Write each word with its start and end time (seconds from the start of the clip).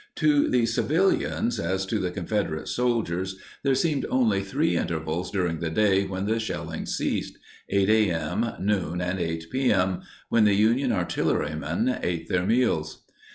To 0.15 0.49
the 0.49 0.65
civilians, 0.65 1.59
as 1.59 1.85
to 1.85 1.99
the 1.99 2.09
Confederate 2.09 2.67
soldiers, 2.67 3.37
there 3.61 3.75
seemed 3.75 4.03
only 4.09 4.41
three 4.41 4.75
intervals 4.75 5.29
during 5.29 5.59
the 5.59 5.69
day 5.69 6.05
when 6.05 6.25
the 6.25 6.39
shelling 6.39 6.87
ceased—8 6.87 7.87
a. 7.87 8.09
m., 8.09 8.51
noon, 8.59 8.99
and 8.99 9.19
8 9.19 9.45
p. 9.51 9.71
m.—when 9.71 10.45
the 10.45 10.55
Union 10.55 10.91
artillerymen 10.91 11.99
ate 12.01 12.29
their 12.29 12.47
meals. 12.47 13.03